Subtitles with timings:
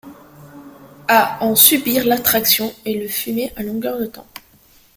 [1.07, 4.25] À en subir l’attraction et le fumet à longueur de temps.